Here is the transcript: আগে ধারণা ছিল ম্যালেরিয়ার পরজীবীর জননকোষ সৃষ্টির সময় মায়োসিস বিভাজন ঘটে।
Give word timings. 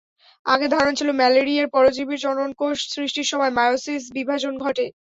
আগে 0.45 0.67
ধারণা 0.69 0.93
ছিল 0.99 1.09
ম্যালেরিয়ার 1.19 1.71
পরজীবীর 1.75 2.23
জননকোষ 2.25 2.77
সৃষ্টির 2.93 3.29
সময় 3.31 3.53
মায়োসিস 3.57 4.01
বিভাজন 4.17 4.53
ঘটে। 4.63 4.85